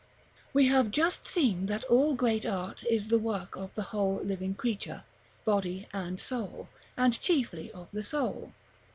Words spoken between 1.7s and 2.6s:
all great